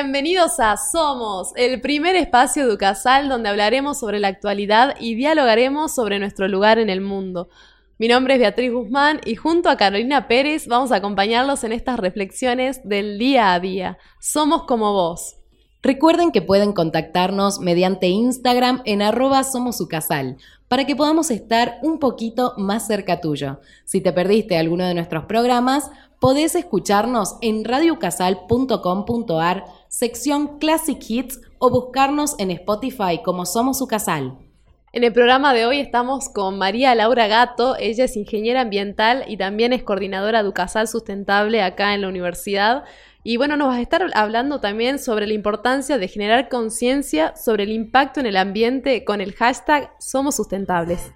[0.00, 6.20] Bienvenidos a Somos, el primer espacio educasal donde hablaremos sobre la actualidad y dialogaremos sobre
[6.20, 7.48] nuestro lugar en el mundo.
[7.98, 11.98] Mi nombre es Beatriz Guzmán y junto a Carolina Pérez vamos a acompañarlos en estas
[11.98, 13.98] reflexiones del día a día.
[14.20, 15.34] Somos como vos.
[15.82, 19.02] Recuerden que pueden contactarnos mediante Instagram en
[19.42, 20.36] somosucasal
[20.68, 23.58] para que podamos estar un poquito más cerca tuyo.
[23.84, 29.64] Si te perdiste alguno de nuestros programas, podés escucharnos en radiocasal.com.ar,
[29.98, 34.38] sección Classic Hits o buscarnos en Spotify como Somos Ucasal.
[34.92, 39.36] En el programa de hoy estamos con María Laura Gato, ella es ingeniera ambiental y
[39.36, 42.84] también es coordinadora de Sustentable acá en la universidad.
[43.24, 47.64] Y bueno, nos va a estar hablando también sobre la importancia de generar conciencia sobre
[47.64, 51.12] el impacto en el ambiente con el hashtag Somos Sustentables.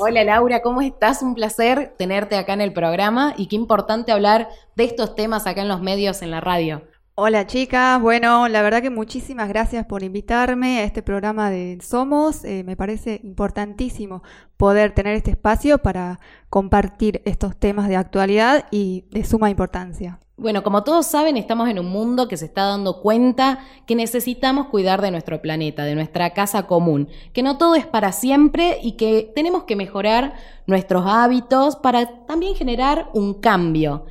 [0.00, 1.22] Hola Laura, ¿cómo estás?
[1.22, 5.62] Un placer tenerte acá en el programa y qué importante hablar de estos temas acá
[5.62, 6.82] en los medios, en la radio.
[7.16, 12.44] Hola chicas, bueno, la verdad que muchísimas gracias por invitarme a este programa de Somos.
[12.44, 14.22] Eh, me parece importantísimo
[14.56, 20.20] poder tener este espacio para compartir estos temas de actualidad y de suma importancia.
[20.38, 24.68] Bueno, como todos saben, estamos en un mundo que se está dando cuenta que necesitamos
[24.68, 28.92] cuidar de nuestro planeta, de nuestra casa común, que no todo es para siempre y
[28.92, 30.34] que tenemos que mejorar
[30.68, 34.06] nuestros hábitos para también generar un cambio.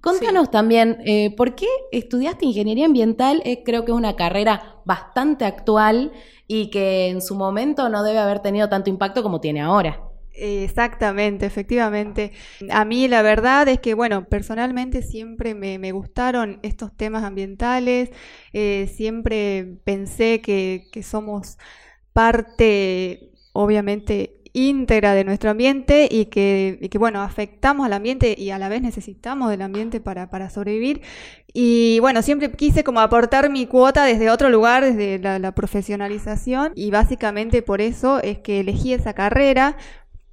[0.00, 3.40] Contanos también, eh, ¿por qué estudiaste ingeniería ambiental?
[3.44, 6.10] Eh, creo que es una carrera bastante actual
[6.48, 10.07] y que en su momento no debe haber tenido tanto impacto como tiene ahora.
[10.40, 12.32] Exactamente, efectivamente.
[12.70, 18.10] A mí la verdad es que, bueno, personalmente siempre me, gustaron estos temas ambientales,
[18.52, 21.58] eh, siempre pensé que, somos
[22.12, 28.68] parte, obviamente, íntegra de nuestro ambiente y que, bueno, afectamos al ambiente y a la
[28.68, 31.02] vez necesitamos del ambiente para, para, sobrevivir.
[31.52, 36.90] Y bueno, siempre quise como aportar mi cuota desde otro lugar, desde la, profesionalización y
[36.90, 39.76] básicamente por eso es que elegí esa carrera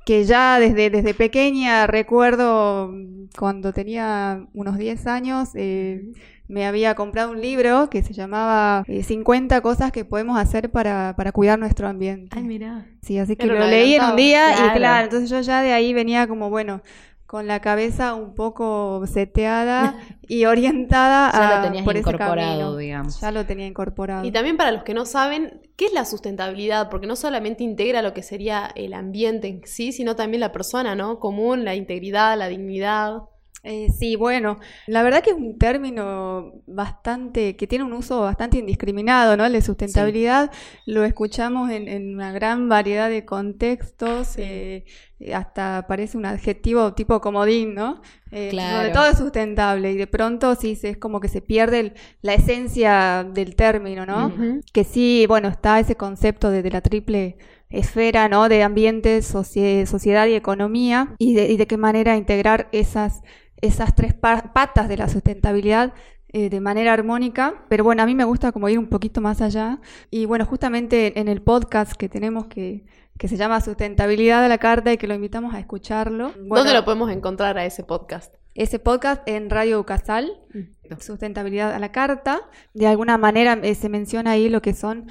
[0.06, 2.94] que ya desde, desde pequeña recuerdo
[3.38, 6.14] cuando tenía unos 10 años, eh,
[6.48, 11.16] me había comprado un libro que se llamaba 50 eh, cosas que podemos hacer para,
[11.18, 12.36] para cuidar nuestro ambiente.
[12.38, 12.86] Ay, mira.
[13.02, 15.94] Sí, así que lo, leí en un día y claro, entonces yo ya de ahí
[15.94, 16.82] venía como, bueno,
[17.25, 19.97] con la cabeza un poco seteada
[20.28, 23.19] y orientada ya lo tenías incorporado, digamos.
[23.19, 24.25] Ya lo tenía incorporado.
[24.25, 26.90] Y también para los que no saben, ¿qué es la sustentabilidad?
[26.90, 30.96] Porque no solamente integra lo que sería el ambiente en sí, sino también la persona,
[30.96, 31.19] ¿no?
[31.19, 33.24] Común, la integridad, la dignidad.
[33.68, 38.59] Eh, sí, bueno, la verdad que es un término bastante, que tiene un uso bastante
[38.59, 39.44] indiscriminado, ¿no?
[39.44, 40.52] El de sustentabilidad
[40.86, 44.86] lo escuchamos en, una gran variedad de contextos, eh,
[45.34, 48.03] hasta parece un adjetivo tipo comodín, ¿no?
[48.30, 48.94] Eh, claro.
[48.94, 53.56] todo es sustentable y de pronto sí es como que se pierde la esencia del
[53.56, 54.32] término, ¿no?
[54.74, 57.38] Que sí, bueno, está ese concepto de, la triple
[57.70, 58.47] esfera, ¿no?
[58.47, 63.24] De ambiente, sociedad y economía y de, y de qué manera integrar esas
[63.62, 65.94] esas tres patas de la sustentabilidad
[66.30, 69.42] eh, de manera armónica, pero bueno, a mí me gusta como ir un poquito más
[69.42, 69.80] allá.
[70.12, 72.84] Y bueno, justamente en el podcast que tenemos que,
[73.18, 76.34] que se llama Sustentabilidad de la Carta y que lo invitamos a escucharlo.
[76.38, 78.36] ¿Dónde lo podemos encontrar a ese podcast?
[78.54, 81.00] Ese podcast en Radio Ucasal, mm.
[81.00, 82.42] Sustentabilidad a la Carta.
[82.74, 85.08] De alguna manera eh, se menciona ahí lo que son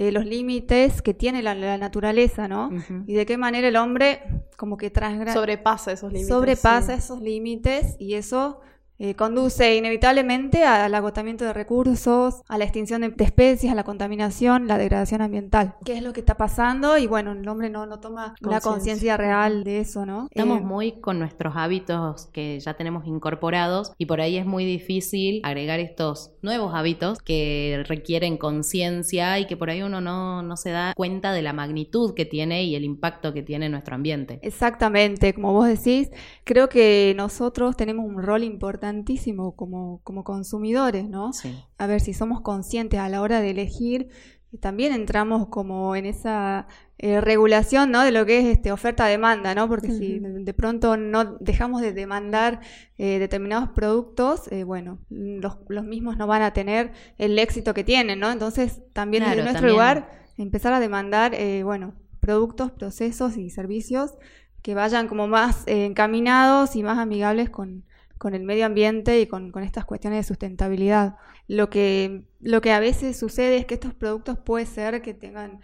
[0.00, 2.70] eh, los límites que tiene la, naturaleza, ¿no?
[3.08, 4.22] Y de qué manera el hombre
[4.56, 5.34] como que transgrede.
[5.34, 6.28] Sobrepasa esos límites.
[6.28, 8.60] Sobrepasa esos límites y eso
[9.00, 14.66] eh, conduce inevitablemente al agotamiento de recursos, a la extinción de, especies, a la contaminación,
[14.66, 15.76] la degradación ambiental.
[15.84, 16.98] ¿Qué es lo que está pasando?
[16.98, 20.26] Y bueno, el hombre no, no toma la conciencia real de eso, ¿no?
[20.30, 24.64] Estamos eh, muy con nuestros hábitos que ya tenemos incorporados y por ahí es muy
[24.64, 30.56] difícil agregar estos nuevos hábitos que requieren conciencia y que por ahí uno no, no
[30.56, 33.94] se da cuenta de la magnitud que tiene y el impacto que tiene en nuestro
[33.94, 34.40] ambiente.
[34.42, 36.10] Exactamente, como vos decís,
[36.42, 38.87] creo que nosotros tenemos un rol importante
[39.56, 41.30] como, como consumidores, ¿no?
[41.78, 44.08] A ver si somos conscientes a la hora de elegir
[44.60, 48.02] también entramos como en esa eh, regulación ¿no?
[48.02, 49.68] de lo que es este, oferta-demanda, ¿no?
[49.68, 52.60] porque si de, pronto no dejamos de demandar
[52.96, 57.84] eh, determinados productos, eh, bueno, los, los, mismos no van a tener el éxito que
[57.84, 58.30] tienen, ¿no?
[58.30, 64.14] Entonces, también en nuestro lugar, empezar a demandar, bueno, productos, procesos y servicios
[64.62, 67.84] que vayan como más encaminados y más amigables con,
[68.18, 71.16] con el medio ambiente y con, con, estas cuestiones de sustentabilidad.
[71.46, 75.60] Lo que, lo que a veces sucede es que estos productos puede ser que tengan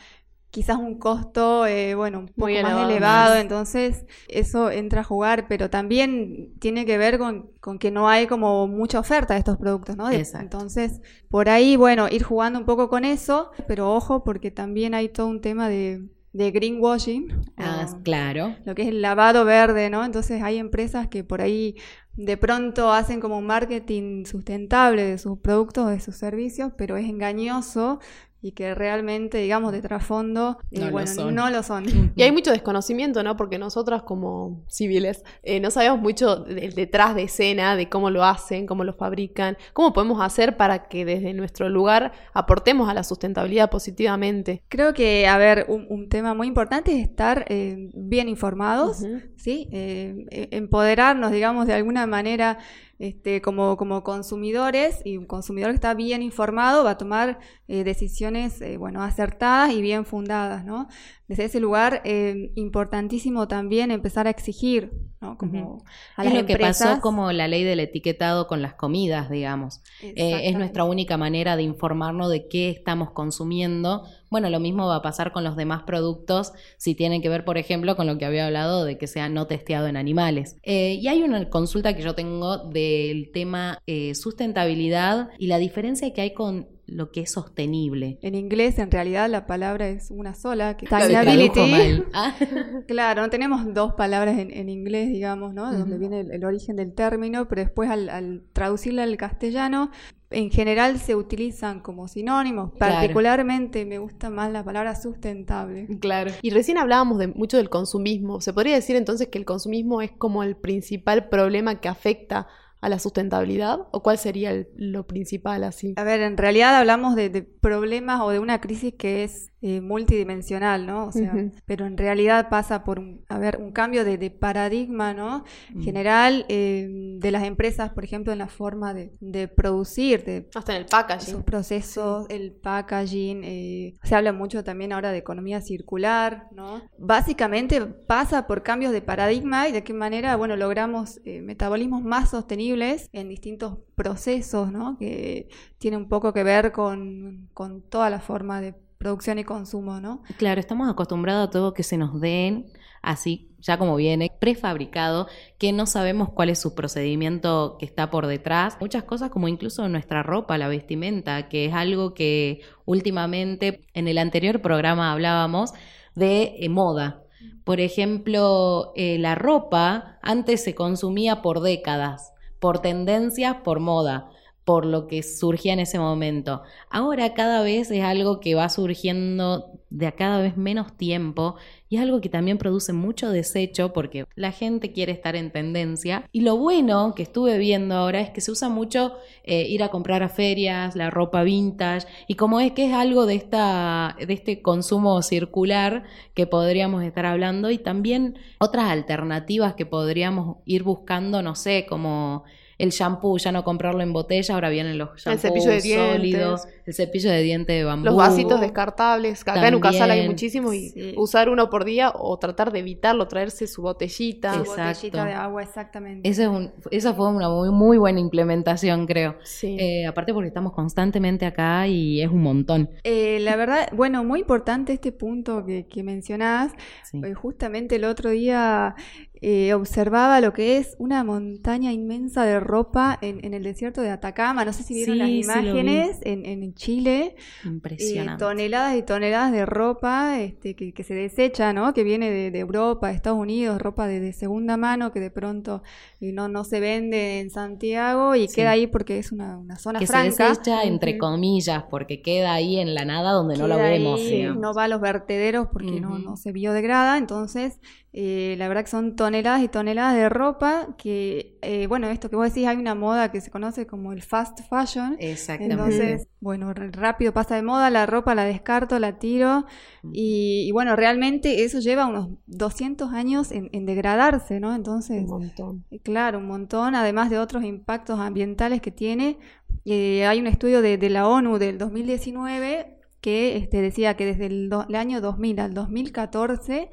[0.54, 5.68] quizás un costo, eh, bueno, un poco más elevado, entonces eso entra a jugar, pero
[5.68, 9.96] también tiene que ver con, con, que no hay como mucha oferta de estos productos,
[9.96, 10.08] ¿no?
[10.12, 15.08] Entonces, por ahí, bueno, ir jugando un poco con eso, pero ojo, porque también hay
[15.08, 17.32] todo un tema de, de greenwashing.
[17.56, 18.54] Ah, claro.
[18.64, 20.04] Lo que es el lavado verde, ¿no?
[20.04, 21.74] Entonces hay empresas que por ahí
[22.16, 27.06] de pronto hacen como un marketing sustentable de sus productos, de sus servicios, pero es
[27.06, 28.00] engañoso
[28.44, 31.34] y que realmente, digamos, de trasfondo, eh, no, bueno, lo son.
[31.34, 31.84] no lo son.
[32.14, 33.38] Y hay mucho desconocimiento, ¿no?
[33.38, 38.22] Porque nosotras como civiles eh, no sabemos mucho del detrás de escena, de cómo lo
[38.22, 43.02] hacen, cómo lo fabrican, cómo podemos hacer para que desde nuestro lugar aportemos a la
[43.02, 44.62] sustentabilidad positivamente.
[44.68, 48.98] Creo que, a ver, un, tema muy importante es estar eh, bien informados,
[49.36, 49.68] ¿sí?
[49.72, 52.58] Empoderarnos, digamos, de alguna manera
[52.98, 57.82] este, como, como consumidores y un consumidor que está bien informado va a tomar eh,
[57.82, 60.64] decisiones eh, bueno, acertadas y bien fundadas.
[60.64, 60.88] ¿no?
[61.26, 65.36] Desde ese lugar, eh, importantísimo también empezar a exigir ¿no?
[65.36, 65.84] como
[66.16, 69.82] a es lo que pasó como la ley del etiquetado con las comidas, digamos.
[70.00, 75.02] es nuestra única manera de informarnos de qué estamos consumiendo bueno, lo mismo va a
[75.02, 78.46] pasar con los demás productos si tienen que ver, por ejemplo, con lo que había
[78.46, 80.56] hablado de que sea no testeado en animales.
[80.64, 86.12] Eh, y hay una consulta que yo tengo del tema eh, sustentabilidad y la diferencia
[86.12, 88.18] que hay con lo que es sostenible.
[88.22, 92.04] En inglés, en realidad, la palabra es una sola, que sustainability.
[92.12, 92.34] Ah.
[92.86, 95.70] claro, no tenemos dos palabras en, inglés, digamos, ¿no?
[95.70, 99.90] De donde viene el, origen del término, pero después al, al traducirla al castellano,
[100.34, 102.72] en general se utilizan como sinónimos.
[102.78, 105.86] Particularmente me gusta más la palabra sustentable.
[106.00, 106.32] Claro.
[106.42, 108.40] Y recién hablábamos de mucho del consumismo.
[108.40, 112.48] ¿Se podría decir entonces que el consumismo es como el principal problema que afecta
[112.84, 113.78] a la sustentabilidad?
[113.92, 115.94] ¿O cuál sería lo principal así?
[115.96, 117.30] A ver, en realidad hablamos de,
[117.64, 121.06] problemas o de una crisis que es eh, multidimensional, ¿no?
[121.06, 121.32] O sea,
[121.64, 125.44] pero en realidad pasa por un, a ver, un cambio de, paradigma, ¿no?
[125.72, 125.82] Mm.
[125.82, 130.82] General eh, de las empresas, por ejemplo, en la forma de, producir, de hasta en
[130.82, 133.40] el packaging, sus procesos, el packaging.
[133.44, 136.82] Eh, se habla mucho también ahora de economía circular, ¿no?
[136.98, 142.73] Básicamente pasa por cambios de paradigma y de qué manera, bueno, logramos metabolismos más sostenibles
[142.82, 144.96] en distintos procesos, ¿no?
[144.98, 145.48] Que
[145.78, 147.48] tiene un poco que ver con,
[147.88, 150.22] toda la forma de producción y consumo, ¿no?
[150.38, 152.66] Claro, estamos acostumbrados a todo que se nos den
[153.02, 155.28] así, ya como viene, prefabricado,
[155.58, 158.76] que no sabemos cuál es su procedimiento que está por detrás.
[158.80, 164.18] Muchas cosas como incluso nuestra ropa, la vestimenta, que es algo que últimamente en el
[164.18, 165.72] anterior programa hablábamos
[166.14, 167.22] de eh, moda.
[167.62, 172.33] Por ejemplo, eh, la ropa antes se consumía por décadas
[172.64, 174.30] por tendencias, por moda,
[174.64, 176.62] por lo que surgía en ese momento.
[176.90, 181.54] Ahora cada vez es algo que va surgiendo de a cada vez menos tiempo
[181.88, 186.28] y es algo que también produce mucho desecho porque la gente quiere estar en tendencia.
[186.32, 189.90] Y lo bueno que estuve viendo ahora es que se usa mucho eh, ir a
[189.90, 194.32] comprar a ferias, la ropa vintage y como es que es algo de, esta, de
[194.32, 201.42] este consumo circular que podríamos estar hablando y también otras alternativas que podríamos ir buscando,
[201.42, 202.44] no sé, como
[202.84, 207.30] el shampoo, ya no comprarlo en botella, ahora vienen los shampoos de sólidos, el cepillo
[207.30, 208.06] de diente de bambú.
[208.06, 212.72] Los vasitos descartables, acá en Ucasal hay muchísimos y usar uno por día o tratar
[212.72, 214.54] de evitarlo, traerse su botellita.
[214.54, 216.28] Su botellita de agua, exactamente.
[216.28, 219.36] es un, esa fue una muy, muy buena implementación, creo.
[219.62, 222.90] Eh, aparte porque estamos constantemente acá y es un montón.
[223.02, 226.72] Eh, la verdad, bueno, muy importante este punto que, que mencionás.
[227.12, 228.94] Eh, justamente el otro día
[229.40, 234.64] eh, observaba lo que es una montaña inmensa de ropa en, el desierto de Atacama.
[234.64, 237.36] No sé si vieron las imágenes en, Chile.
[237.64, 238.42] Impresionante.
[238.42, 241.92] Eh, toneladas y toneladas de ropa este, que, se desecha, ¿no?
[241.92, 245.82] Que viene de, Europa, de Estados Unidos, ropa de, segunda mano que de pronto
[246.20, 250.06] eh, no, no se vende en Santiago y queda ahí porque es una, zona que
[250.06, 250.32] franca.
[250.32, 254.20] se desecha entre comillas porque queda ahí en la nada donde no lo vemos.
[254.56, 257.18] no va a los vertederos porque no, no se biodegrada.
[257.18, 257.78] Entonces
[258.16, 262.36] Eh, la verdad que son toneladas y toneladas de ropa que, eh, bueno, esto que
[262.36, 265.16] vos decís, hay una moda que se conoce como el fast fashion.
[265.18, 265.72] Exactamente.
[265.74, 269.64] Entonces, bueno, rápido pasa de moda, la ropa la descarto, la tiro
[270.12, 274.74] y, y bueno, realmente eso lleva unos 200 años en, en degradarse, ¿no?
[274.74, 275.84] Entonces, Un montón.
[275.90, 279.38] eh, Claro, un montón, además de otros impactos ambientales que tiene.
[279.84, 284.46] Eh, hay un estudio de, de la ONU del 2019 que este, decía que desde
[284.46, 286.90] el, do- el año 2000 al 2014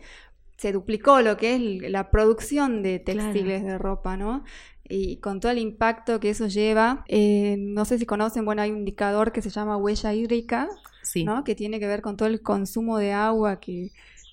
[0.62, 4.44] se duplicó lo que es la producción de textiles de ropa, ¿no?
[4.88, 8.70] Y con todo el impacto que eso lleva, eh, no sé si conocen, bueno, hay
[8.72, 10.68] un indicador que se llama huella hídrica,
[11.02, 11.24] Sí.
[11.24, 11.44] ¿no?
[11.44, 13.90] Que tiene que ver con todo el consumo de agua que,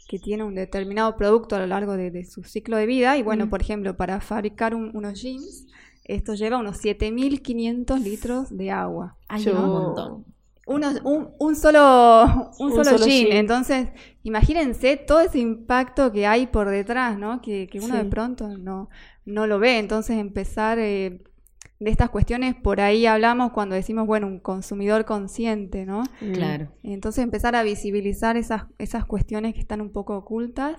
[0.06, 3.16] que tiene un determinado producto a lo largo de, de su ciclo de vida.
[3.16, 3.50] Y bueno, Mm.
[3.50, 5.66] por ejemplo, para fabricar un- unos jeans,
[6.04, 9.16] esto lleva unos 7.500 litros de agua.
[9.38, 10.24] Yo- un montón.
[10.68, 13.26] Uno- un, un solo, un Un solo, jean.
[13.26, 13.36] jean.
[13.38, 13.88] Entonces,
[14.22, 17.40] imagínense todo ese impacto que hay por detrás, ¿no?
[17.40, 18.88] Que, que uno de pronto no,
[19.24, 19.78] no lo ve.
[19.78, 21.22] Entonces, empezar eh,
[21.80, 26.02] de estas cuestiones, por ahí hablamos cuando decimos, bueno, un consumidor consciente, ¿no?
[26.34, 26.68] Claro.
[26.82, 30.76] Entonces empezar a visibilizar esas, esas cuestiones que están un poco ocultas.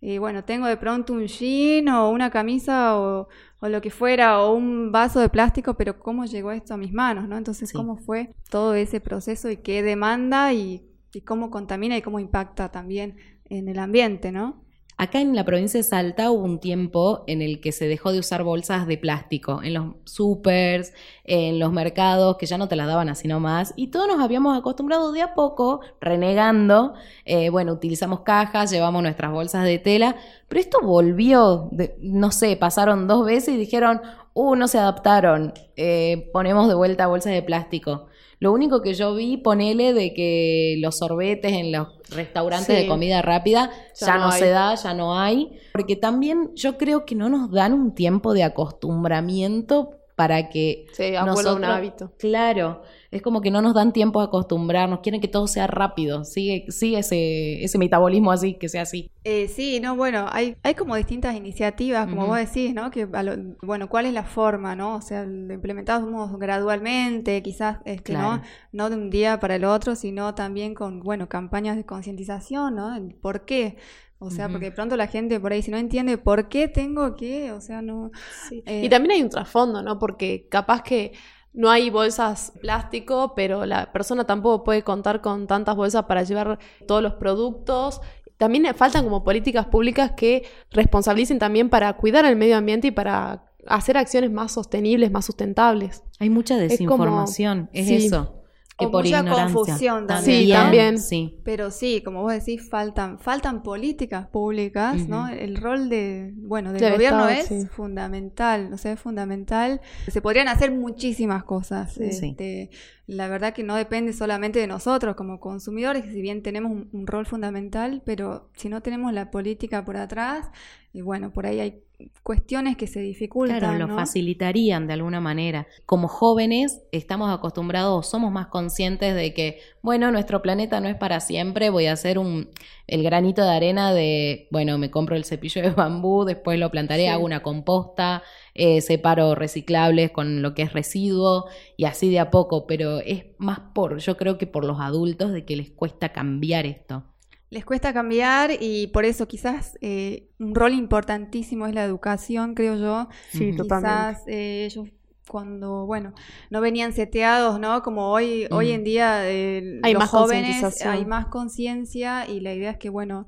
[0.00, 3.28] Y bueno, tengo de pronto un jean o una camisa o,
[3.60, 6.92] o lo que fuera, o un vaso de plástico, pero ¿cómo llegó esto a mis
[6.92, 7.28] manos?
[7.28, 7.36] ¿no?
[7.36, 7.76] Entonces, Sí.
[7.76, 12.70] ¿cómo fue todo ese proceso y qué demanda y, y cómo contamina y cómo impacta
[12.70, 14.62] también en el ambiente, ¿no?
[15.00, 18.18] Acá en la provincia de Salta hubo un tiempo en el que se dejó de
[18.18, 22.88] usar bolsas de plástico en los supers, en los mercados, que ya no te las
[22.88, 28.22] daban así nomás, y todos nos habíamos acostumbrado de a poco, renegando, eh, bueno, utilizamos
[28.22, 30.16] cajas, llevamos nuestras bolsas de tela,
[30.48, 34.00] pero esto volvió, de- no sé, pasaron dos veces y dijeron,
[34.34, 38.06] uh, no se adaptaron, eh, ponemos de vuelta bolsas de plástico.
[38.40, 42.82] Lo único que yo vi, ponele de que los sorbetes en los restaurantes Sí.
[42.82, 45.58] de comida rápida ya, Ya no, no se da, ya no hay.
[45.72, 51.02] Porque también yo creo que no nos dan un tiempo de acostumbramiento para que Sí,
[51.12, 52.12] vuelve un nosotros- hábito.
[52.18, 56.24] Claro, es como que no nos dan tiempo a acostumbrarnos, quieren que todo sea rápido,
[56.24, 59.10] sigue, sigue ese, ese metabolismo así, que sea así.
[59.24, 62.90] Eh, sí, no, bueno, hay, hay como distintas iniciativas, como vos decís, ¿no?
[62.90, 64.96] Que, a lo- bueno, ¿cuál es la forma, no?
[64.96, 68.36] O sea, lo implementamos gradualmente, quizás, este, Claro.
[68.36, 68.42] ¿no?
[68.72, 72.94] No de un día para el otro, sino también con, bueno, campañas de concientización, ¿no?
[72.94, 73.76] El por qué.
[74.20, 77.14] O sea, porque de pronto la gente por ahí, si no entiende por qué tengo
[77.14, 78.10] que, o sea, no...
[78.48, 78.64] Sí.
[78.66, 80.00] Eh, y también hay un trasfondo, ¿no?
[80.00, 81.12] Porque capaz que
[81.52, 86.58] no hay bolsas plástico, pero la persona tampoco puede contar con tantas bolsas para llevar
[86.86, 88.00] todos los productos.
[88.36, 93.44] También faltan como políticas públicas que responsabilicen también para cuidar el medio ambiente y para
[93.66, 96.02] hacer acciones más sostenibles, más sustentables.
[96.20, 98.06] Hay mucha como- desinformación, es, sí.
[98.06, 98.34] eso.
[98.78, 99.44] Que O por mucha ignorancia.
[99.54, 100.46] confusión también.
[100.46, 100.98] Sí, también.
[101.00, 101.40] Sí.
[101.44, 105.28] Pero sí, como vos decís, faltan, faltan políticas públicas, ¿no?
[105.28, 107.66] El rol de, bueno, del gobierno Estado, es sí.
[107.68, 109.80] fundamental, no sé, es fundamental.
[110.06, 111.92] Se podrían hacer muchísimas cosas.
[111.94, 112.04] Sí.
[112.04, 112.70] este,
[113.06, 116.88] La verdad que no depende solamente de nosotros como consumidores, que si bien tenemos un,
[116.92, 120.50] un rol fundamental, pero si no tenemos la política por atrás,
[120.92, 121.82] y bueno, por ahí hay
[122.22, 123.94] cuestiones que se dificultan, Claro, lo ¿no?
[123.96, 125.66] facilitarían de alguna manera.
[125.86, 131.20] Como jóvenes estamos acostumbrados, somos más conscientes de que, bueno, nuestro planeta no es para
[131.20, 132.50] siempre, voy a hacer un,
[132.86, 137.04] el granito de arena de, bueno, me compro el cepillo de bambú, después lo plantaré,
[137.04, 137.08] Sí.
[137.08, 138.22] hago una composta,
[138.54, 143.24] eh, separo reciclables con lo que es residuo y así de a poco, pero es
[143.38, 147.07] más por, yo creo que por los adultos de que les cuesta cambiar esto.
[147.50, 152.76] Les cuesta cambiar y por eso quizás eh, un rol importantísimo es la educación, creo
[152.76, 153.08] yo.
[153.30, 153.56] Sí, Ujú.
[153.58, 154.18] totalmente.
[154.18, 154.88] Quizás eh, ellos
[155.28, 156.14] cuando, bueno,
[156.50, 157.82] no venían seteados, ¿no?
[157.82, 158.74] Como hoy, hoy Mm.
[158.74, 162.88] en día eh, Hay los más jóvenes hay más conciencia y la idea es que,
[162.88, 163.26] bueno,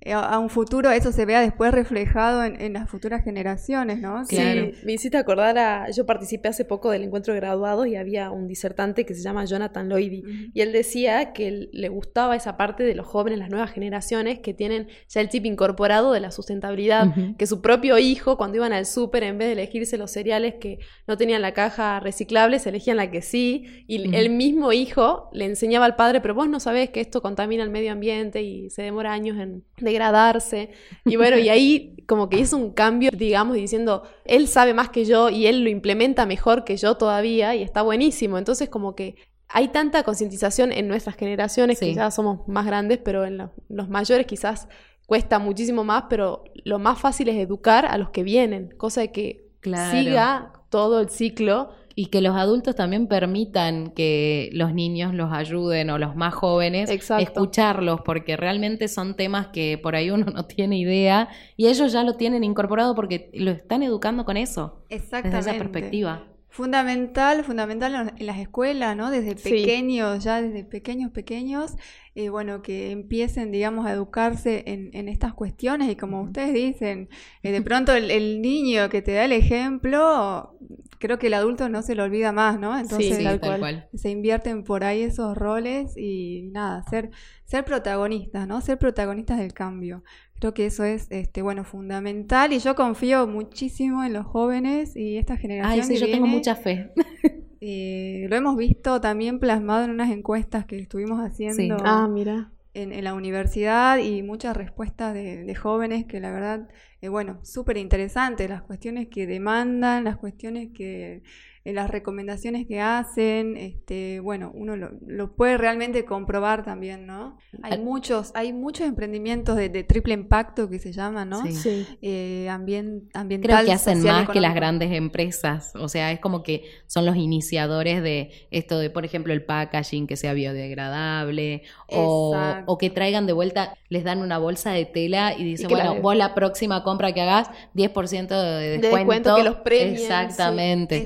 [0.00, 3.98] eh, a, a un futuro eso se vea después reflejado en, en las futuras generaciones,
[4.00, 4.22] ¿no?
[4.28, 4.66] Claro.
[4.66, 5.90] Sí, me hiciste acordar a.
[5.90, 9.44] Yo participé hace poco del encuentro de graduados y había un disertante que se llama
[9.44, 10.20] Jonathan Loidy.
[10.20, 10.30] Ujú.
[10.54, 14.54] Y él decía que le gustaba esa parte de los jóvenes, las nuevas generaciones, que
[14.54, 17.08] tienen ya el chip incorporado de la sustentabilidad.
[17.38, 20.78] Que su propio hijo, cuando iban al súper, en vez de elegirse los cereales que
[21.06, 23.84] no tenían la caja reciclable, se elegían la que sí.
[23.86, 27.62] Y el mismo hijo le enseñaba al padre, pero vos no sabés que esto contamina
[27.62, 30.70] el medio ambiente y se demora años en degradarse.
[31.04, 35.04] Y bueno, y ahí como que hizo un cambio, digamos, diciendo, él sabe más que
[35.04, 38.38] yo y él lo implementa mejor que yo todavía y está buenísimo.
[38.38, 39.16] Entonces como que
[39.48, 41.86] hay tanta concientización en nuestras generaciones Sí.
[41.86, 44.68] que ya somos más grandes, pero en los, los mayores quizás
[45.06, 49.10] cuesta muchísimo más, pero lo más fácil es educar a los que vienen, cosa de
[49.10, 49.90] que Claro.
[49.98, 51.70] siga todo el ciclo.
[51.96, 56.88] y que los adultos también permitan que los niños los ayuden o los más jóvenes
[56.88, 57.22] Exacto.
[57.24, 62.02] escucharlos, porque realmente son temas que por ahí uno no tiene idea y ellos ya
[62.04, 65.50] lo tienen incorporado porque lo están educando con eso, desde Exactamente.
[65.50, 66.24] esa perspectiva.
[66.50, 69.10] Fundamental, fundamental en las escuelas, ¿no?
[69.10, 69.50] Desde Sí.
[69.50, 71.76] pequeños, ya desde pequeños, pequeños,
[72.16, 77.08] eh, bueno, que empiecen, digamos, a educarse en, en estas cuestiones y como ustedes dicen,
[77.44, 80.58] eh, de pronto el, el niño que te da el ejemplo,
[80.98, 82.76] creo que el adulto no se lo olvida más, ¿no?
[82.78, 83.88] Entonces, Sí, tal cual.
[83.94, 87.10] se invierten por ahí esos roles y nada, ser,
[87.44, 88.60] ser protagonistas, ¿no?
[88.60, 90.02] Ser protagonistas del cambio.
[90.40, 95.18] Creo que eso es, este, bueno, fundamental y yo confío muchísimo en los jóvenes y
[95.18, 96.90] esta generación Ay, sí, que yo tengo mucha fe.
[97.60, 102.52] eh, lo hemos visto también plasmado en unas encuestas que estuvimos haciendo Ah, mira.
[102.74, 106.68] en, en la universidad y muchas respuestas de, de jóvenes que la verdad,
[107.00, 111.22] eh, bueno, súper interesantes, las cuestiones que demandan, las cuestiones que,
[111.64, 117.36] las recomendaciones que hacen, este, bueno, uno lo, lo puede realmente comprobar también, ¿no?
[117.62, 121.42] Hay Al- muchos, hay muchos emprendimientos de, de triple impacto que se llama, ¿no?
[121.46, 121.52] Sí.
[121.52, 121.86] Sí.
[122.00, 125.72] Eh, ambien- Creo ambiental, que hacen social, más que las grandes empresas.
[125.76, 130.06] O sea, es como que son los iniciadores de esto de, por ejemplo, el packaging
[130.06, 132.34] que sea biodegradable o,
[132.66, 136.00] o que traigan de vuelta, les dan una bolsa de tela y dicen, bueno, de-
[136.00, 138.96] vos la próxima compra que hagas, 10% de descuento.
[138.96, 140.02] descuento que los premien, sí.
[140.02, 140.96] Exactamente.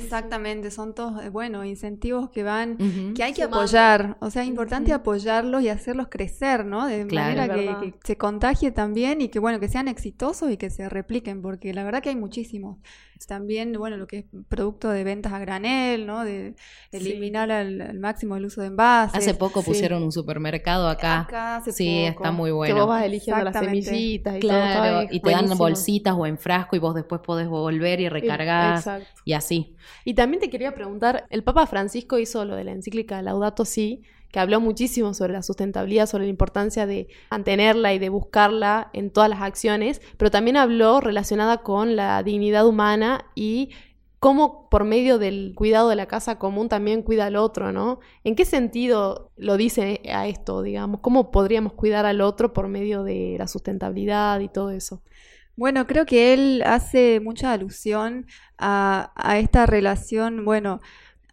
[0.47, 2.77] Exactamente, son todos, eh, bueno, incentivos que van,
[3.15, 3.57] que hay que Sumando.
[3.61, 6.87] apoyar, o sea, es importante apoyarlos y hacerlos crecer, ¿no?
[6.87, 7.37] De Claro.
[7.37, 10.89] manera que, que se contagie también y que, bueno, que sean exitosos y que se
[10.89, 12.79] repliquen, porque la verdad que hay muchísimos.
[13.29, 16.25] También, bueno, lo que es producto de ventas a granel, ¿no?
[16.25, 16.57] De
[16.93, 19.17] eliminar al, al máximo el uso de envases.
[19.17, 19.67] Hace poco Sí.
[19.71, 21.21] pusieron un supermercado acá.
[21.21, 22.19] Acá hace sí, poco.
[22.25, 22.75] está muy Que bueno.
[22.81, 24.53] vos vas eligiendo las semillitas y todo.
[24.53, 28.77] ahí, y te dan bolsitas o en frasco y vos después podés volver y recargar
[28.77, 29.07] Exacto.
[29.25, 29.75] y así.
[30.05, 34.03] Y también te quería preguntar, el Papa Francisco hizo lo de la encíclica Laudato Si,
[34.31, 39.11] que habló muchísimo sobre la sustentabilidad, sobre la importancia de mantenerla y de buscarla en
[39.11, 43.71] todas las acciones, pero también habló relacionada con la dignidad humana y
[44.19, 48.01] cómo por medio del cuidado de la casa común también cuida al otro, ¿no?
[48.25, 51.01] ¿En qué sentido lo dice a esto, digamos?
[51.01, 55.03] ¿Cómo podríamos cuidar al otro por medio de la sustentabilidad y todo eso?
[55.57, 58.27] Bueno, creo que él hace mucha alusión
[58.59, 60.81] a, esta relación, bueno,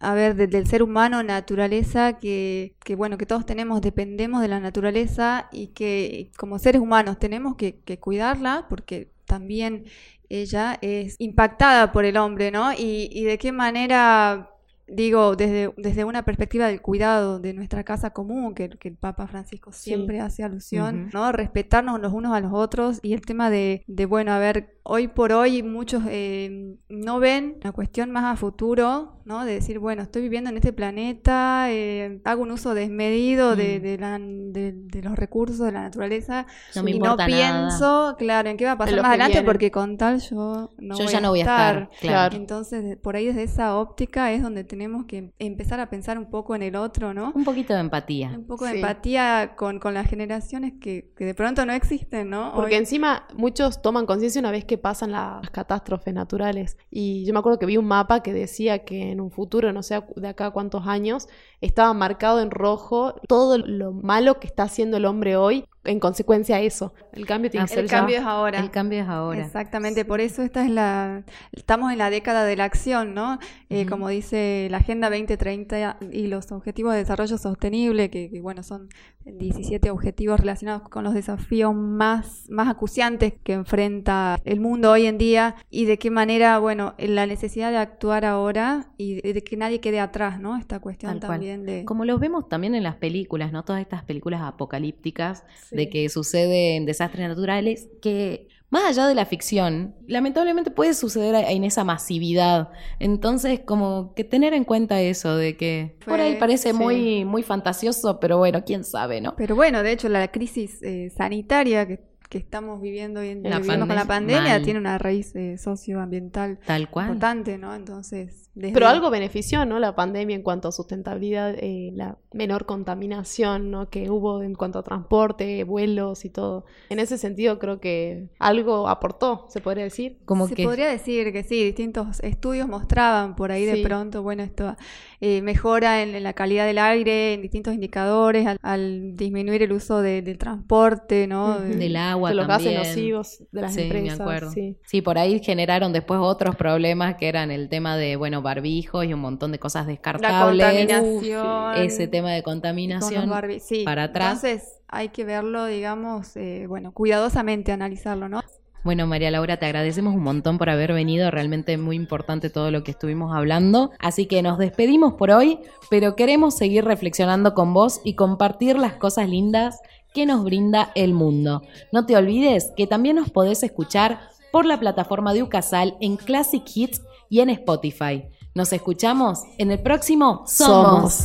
[0.00, 4.60] a ver, de- del ser humano, naturaleza, que, bueno, que todos tenemos, dependemos de la
[4.60, 9.86] naturaleza y que como seres humanos tenemos que, cuidarla porque también
[10.28, 12.72] ella es impactada por el hombre, ¿no?
[12.76, 14.51] Y de qué manera
[14.86, 19.26] digo, desde, desde una perspectiva del cuidado de nuestra casa común, que, que el Papa
[19.26, 19.90] Francisco Sí.
[19.90, 21.10] siempre hace alusión.
[21.12, 21.32] ¿no?
[21.32, 25.06] Respetarnos los unos a los otros y el tema de, de bueno, a ver, hoy
[25.08, 29.44] por hoy muchos eh, no ven la cuestión más a futuro, ¿no?
[29.44, 33.82] De decir, bueno, estoy viviendo en este planeta, eh, hago un uso desmedido de, Mm.
[33.82, 37.26] de, la- de- de los recursos de la naturaleza No me y no nada.
[37.26, 39.46] pienso, claro, en qué va a pasar más adelante viene.
[39.46, 42.36] porque con tal yo no Yo voy ya no voy a estar, claro.
[42.36, 46.54] entonces, por ahí desde esa óptica es donde tenemos que empezar a pensar un poco
[46.54, 47.30] en el otro, ¿no?
[47.34, 48.32] Un poquito de empatía.
[48.38, 48.76] Un poco de Sí.
[48.78, 52.52] empatía con, con las generaciones que, que de pronto no existen, ¿no?
[52.54, 56.78] Porque Hoy- encima muchos toman conciencia una vez que pasan las catástrofes naturales.
[56.90, 59.82] Y yo me acuerdo que vi un mapa que decía que en un futuro, no
[59.82, 61.28] sé de acá a cuántos años,
[61.60, 66.56] estaba marcado en rojo todo lo malo que está haciendo el hombre hoy en consecuencia
[66.56, 66.94] a eso.
[67.12, 67.98] El cambio tiene que ser el ya.
[67.98, 68.60] cambio es ahora.
[68.60, 69.44] El cambio es ahora.
[69.44, 73.38] Exactamente, por eso esta es la, estamos en la década de la acción, ¿no?
[73.68, 73.86] Eh.
[73.86, 78.88] Como dice la Agenda 2030 y los Objetivos de Desarrollo Sostenible, que, que, bueno, son
[79.24, 85.18] 17 objetivos relacionados con los desafíos más, más acuciantes que enfrenta el mundo hoy en
[85.18, 89.80] día y de qué manera, bueno, la necesidad de actuar ahora y de, que nadie
[89.80, 90.56] quede atrás, ¿no?
[90.56, 91.30] Esta cuestión Tal cual.
[91.38, 91.84] también de...
[91.84, 93.64] Como los vemos también en las películas, ¿no?
[93.64, 95.76] Todas estas películas apocalípticas Sí.
[95.76, 101.62] de que suceden desastres naturales que más allá de la ficción, lamentablemente puede suceder en
[101.62, 102.70] esa masividad.
[102.98, 106.78] Entonces, como que tener en cuenta eso de que por ahí parece sí.
[106.78, 109.34] muy muy fantasioso, pero bueno, quién sabe, ¿no?
[109.36, 112.00] Pero bueno, de hecho, la crisis eh, sanitaria que,
[112.32, 114.62] que estamos viviendo hoy en día, La vivimos con la pandemia, mal.
[114.62, 117.08] tiene una raíz eh, socioambiental Tal cual.
[117.08, 117.74] importante, ¿no?
[117.74, 119.78] Entonces, desde- Pero algo benefició, ¿no?
[119.78, 123.90] La pandemia en cuanto a sustentabilidad, eh, la menor contaminación, ¿no?
[123.90, 126.64] Que hubo en cuanto a transporte, vuelos y todo.
[126.88, 130.18] En ese sentido creo que algo aportó, se podría decir.
[130.24, 134.42] Como se que podría decir que sí, distintos estudios mostraban por ahí de pronto, bueno,
[134.42, 134.74] esto
[135.20, 139.72] eh, mejora en, en la calidad del aire, en distintos indicadores, al, al disminuir el
[139.72, 141.60] uso de- del transporte, ¿no?
[141.60, 142.74] Del agua, agua De los también.
[142.74, 144.18] gases nocivos de las sí, empresas.
[144.18, 144.50] me acuerdo.
[144.52, 144.76] sí.
[144.86, 145.02] Sí.
[145.02, 149.20] por ahí generaron después otros problemas que eran el tema de, bueno, barbijos y un
[149.20, 150.66] montón de cosas La descartables.
[150.66, 151.76] contaminación.
[151.76, 153.30] Ese tema de contaminación.
[153.60, 153.84] sí.
[153.84, 154.44] para atrás.
[154.44, 158.42] Entonces hay que verlo, digamos, eh, bueno, cuidadosamente analizarlo, ¿no?
[158.84, 161.30] Bueno, María Laura, te agradecemos un montón por haber venido.
[161.30, 163.92] Realmente muy importante todo lo que estuvimos hablando.
[164.00, 168.94] Así que nos despedimos por hoy, pero queremos seguir reflexionando con vos y compartir las
[168.94, 169.78] cosas lindas
[170.14, 171.62] que nos brinda el mundo.
[171.92, 174.20] No te olvides que también nos podés escuchar
[174.52, 178.24] por la plataforma de Ucasal en Classic Hits y en Spotify.
[178.54, 181.24] Nos escuchamos en el próximo Somos.